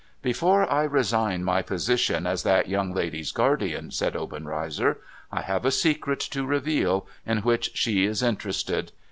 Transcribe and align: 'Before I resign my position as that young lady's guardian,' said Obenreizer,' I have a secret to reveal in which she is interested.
'Before 0.23 0.67
I 0.67 0.81
resign 0.81 1.43
my 1.43 1.61
position 1.61 2.25
as 2.25 2.41
that 2.41 2.67
young 2.67 2.91
lady's 2.91 3.31
guardian,' 3.31 3.91
said 3.91 4.15
Obenreizer,' 4.15 4.97
I 5.31 5.41
have 5.41 5.63
a 5.63 5.69
secret 5.69 6.21
to 6.21 6.43
reveal 6.43 7.05
in 7.23 7.43
which 7.43 7.69
she 7.75 8.05
is 8.07 8.23
interested. 8.23 8.93